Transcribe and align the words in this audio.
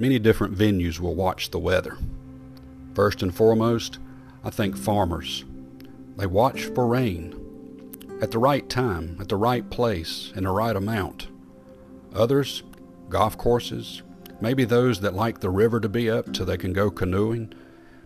many 0.00 0.18
different 0.18 0.56
venues 0.56 0.98
will 0.98 1.14
watch 1.14 1.50
the 1.50 1.58
weather. 1.58 1.98
First 2.94 3.22
and 3.22 3.32
foremost, 3.34 3.98
I 4.42 4.48
think 4.48 4.76
farmers. 4.76 5.44
They 6.16 6.26
watch 6.26 6.64
for 6.64 6.86
rain 6.86 7.36
at 8.22 8.30
the 8.30 8.38
right 8.38 8.68
time, 8.68 9.18
at 9.20 9.28
the 9.28 9.36
right 9.36 9.68
place, 9.68 10.32
in 10.34 10.44
the 10.44 10.50
right 10.50 10.74
amount. 10.74 11.28
Others, 12.14 12.62
golf 13.10 13.36
courses, 13.36 14.02
maybe 14.40 14.64
those 14.64 15.00
that 15.00 15.14
like 15.14 15.40
the 15.40 15.50
river 15.50 15.78
to 15.80 15.88
be 15.88 16.10
up 16.10 16.34
so 16.34 16.44
they 16.44 16.56
can 16.56 16.72
go 16.72 16.90
canoeing. 16.90 17.52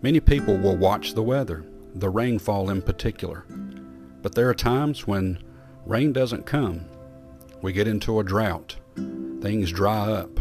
Many 0.00 0.18
people 0.18 0.56
will 0.56 0.76
watch 0.76 1.12
the 1.12 1.22
weather, 1.22 1.64
the 1.94 2.10
rainfall 2.10 2.70
in 2.70 2.80
particular. 2.80 3.44
But 4.22 4.34
there 4.34 4.48
are 4.48 4.54
times 4.54 5.06
when 5.06 5.42
rain 5.84 6.14
doesn't 6.14 6.46
come. 6.46 6.86
We 7.60 7.72
get 7.72 7.86
into 7.86 8.18
a 8.18 8.24
drought. 8.24 8.76
Things 8.96 9.70
dry 9.70 10.10
up. 10.10 10.40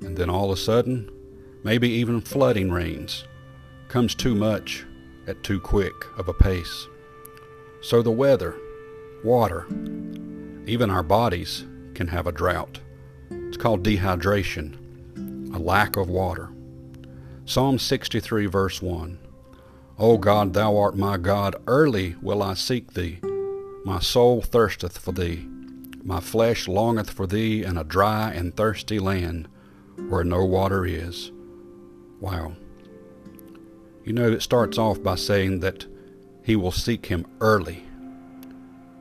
And 0.00 0.16
then 0.16 0.30
all 0.30 0.52
of 0.52 0.58
a 0.58 0.60
sudden, 0.60 1.10
maybe 1.64 1.88
even 1.88 2.20
flooding 2.20 2.70
rains. 2.70 3.24
Comes 3.88 4.14
too 4.14 4.34
much 4.34 4.84
at 5.26 5.42
too 5.42 5.60
quick 5.60 5.94
of 6.16 6.28
a 6.28 6.34
pace. 6.34 6.86
So 7.82 8.02
the 8.02 8.10
weather, 8.10 8.56
water, 9.24 9.66
even 10.66 10.90
our 10.90 11.02
bodies 11.02 11.64
can 11.94 12.08
have 12.08 12.26
a 12.26 12.32
drought. 12.32 12.80
It's 13.30 13.56
called 13.56 13.84
dehydration, 13.84 15.54
a 15.54 15.58
lack 15.58 15.96
of 15.96 16.08
water. 16.08 16.50
Psalm 17.44 17.78
63, 17.78 18.46
verse 18.46 18.82
1. 18.82 19.18
O 19.98 20.18
God, 20.18 20.52
thou 20.52 20.76
art 20.76 20.96
my 20.96 21.16
God, 21.16 21.56
early 21.66 22.16
will 22.20 22.42
I 22.42 22.54
seek 22.54 22.92
thee. 22.92 23.20
My 23.84 24.00
soul 24.00 24.42
thirsteth 24.42 24.98
for 24.98 25.12
thee. 25.12 25.46
My 26.02 26.20
flesh 26.20 26.68
longeth 26.68 27.10
for 27.10 27.26
thee 27.26 27.64
in 27.64 27.78
a 27.78 27.84
dry 27.84 28.32
and 28.32 28.54
thirsty 28.54 28.98
land 28.98 29.48
where 30.08 30.24
no 30.24 30.44
water 30.44 30.86
is. 30.86 31.32
Wow. 32.20 32.54
You 34.04 34.12
know, 34.12 34.30
it 34.30 34.42
starts 34.42 34.78
off 34.78 35.02
by 35.02 35.16
saying 35.16 35.60
that 35.60 35.86
he 36.44 36.56
will 36.56 36.72
seek 36.72 37.06
him 37.06 37.26
early. 37.40 37.84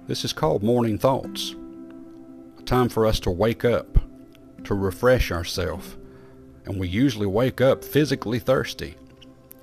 This 0.08 0.26
is 0.26 0.34
called 0.34 0.64
morning 0.64 0.98
thoughts. 0.98 1.56
A 2.58 2.64
time 2.64 2.90
for 2.90 3.06
us 3.06 3.20
to 3.22 3.32
wake 3.32 3.64
up, 3.64 4.00
to 4.64 4.74
refresh 4.74 5.32
ourselves. 5.32 5.98
And 6.66 6.80
we 6.80 6.88
usually 6.88 7.28
wake 7.28 7.62
up 7.62 7.84
physically 7.84 8.40
thirsty 8.40 8.96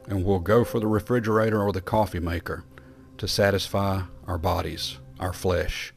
and 0.07 0.25
we'll 0.25 0.41
go 0.41 0.65
for 0.65 0.81
the 0.81 0.87
refrigerator 0.87 1.63
or 1.63 1.73
the 1.73 1.81
coffee 1.81 2.21
maker 2.21 2.65
to 3.19 3.29
satisfy 3.29 4.03
our 4.27 4.39
bodies, 4.39 4.99
our 5.21 5.33
flesh, 5.33 5.93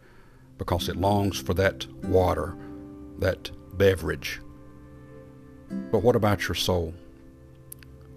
because 0.57 0.89
it 0.89 0.95
longs 0.95 1.39
for 1.39 1.53
that 1.55 1.85
water, 2.03 2.55
that 3.19 3.51
beverage. 3.77 4.39
But 5.69 6.03
what 6.03 6.15
about 6.15 6.47
your 6.47 6.55
soul? 6.55 6.93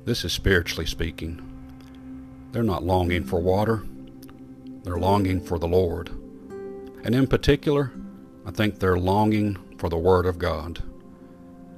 This 0.05 0.25
is 0.25 0.33
spiritually 0.33 0.87
speaking. 0.87 1.45
They're 2.53 2.63
not 2.63 2.83
longing 2.83 3.25
for 3.25 3.41
water, 3.41 3.85
they're 4.83 4.99
longing 4.99 5.41
for 5.41 5.59
the 5.59 5.69
Lord. 5.69 6.09
And 7.05 7.15
in 7.15 7.27
particular, 7.27 7.93
I 8.47 8.51
think 8.51 8.79
they're 8.79 8.99
longing 8.99 9.59
for 9.79 9.89
the 9.89 9.99
Word 9.99 10.27
of 10.27 10.39
God. 10.39 10.83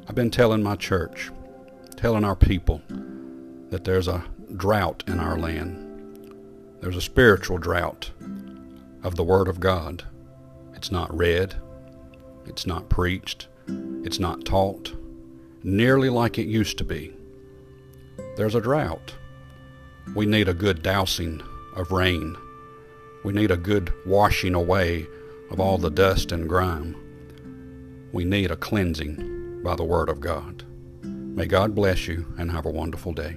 I've 0.08 0.14
been 0.14 0.30
telling 0.30 0.62
my 0.62 0.76
church, 0.76 1.30
telling 1.96 2.24
our 2.24 2.36
people, 2.36 2.82
that 3.70 3.84
there's 3.84 4.08
a 4.08 4.24
drought 4.56 5.04
in 5.06 5.18
our 5.20 5.38
land. 5.38 6.36
There's 6.80 6.96
a 6.96 7.00
spiritual 7.00 7.58
drought 7.58 8.10
of 9.02 9.16
the 9.16 9.24
Word 9.24 9.48
of 9.48 9.60
God. 9.60 10.04
It's 10.74 10.90
not 10.90 11.16
read, 11.16 11.56
it's 12.46 12.66
not 12.66 12.88
preached, 12.88 13.48
it's 13.68 14.18
not 14.18 14.44
taught, 14.44 14.94
nearly 15.62 16.08
like 16.08 16.38
it 16.38 16.46
used 16.46 16.78
to 16.78 16.84
be. 16.84 17.12
There's 18.36 18.54
a 18.54 18.60
drought. 18.60 19.14
We 20.14 20.26
need 20.26 20.48
a 20.48 20.54
good 20.54 20.82
dousing 20.82 21.42
of 21.76 21.92
rain. 21.92 22.36
We 23.24 23.32
need 23.32 23.50
a 23.50 23.56
good 23.56 23.92
washing 24.06 24.54
away 24.54 25.06
of 25.50 25.60
all 25.60 25.78
the 25.78 25.90
dust 25.90 26.32
and 26.32 26.48
grime. 26.48 26.96
We 28.12 28.24
need 28.24 28.50
a 28.50 28.56
cleansing 28.56 29.62
by 29.62 29.76
the 29.76 29.84
Word 29.84 30.08
of 30.08 30.20
God. 30.20 30.64
May 31.02 31.46
God 31.46 31.74
bless 31.74 32.08
you 32.08 32.26
and 32.38 32.50
have 32.50 32.66
a 32.66 32.70
wonderful 32.70 33.12
day. 33.12 33.36